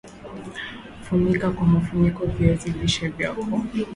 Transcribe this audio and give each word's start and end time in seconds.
funika 1.01 1.51
kwa 1.51 1.67
mfuniko 1.67 2.25
viazi 2.25 2.69
lishe 2.69 3.07
vyako 3.07 3.45